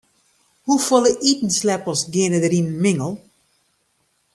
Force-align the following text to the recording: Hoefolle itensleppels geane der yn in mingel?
Hoefolle 0.69 1.11
itensleppels 1.31 2.01
geane 2.15 2.39
der 2.43 2.55
yn 2.59 2.67
in 2.71 2.81
mingel? 2.83 3.13